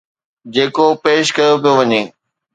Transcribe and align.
جيڪو 0.53 0.85
پيش 1.03 1.25
ڪيو 1.37 1.53
پيو 1.63 1.73
وڃي 1.77 2.01